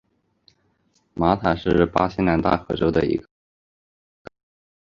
[1.13, 3.27] 马塔是巴西南大河州的一个市
[4.23, 4.31] 镇。